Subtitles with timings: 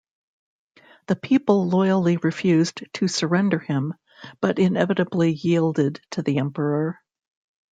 [1.05, 3.93] The people loyally refused to surrender him,
[4.39, 6.99] but inevitably yielded to the emperor.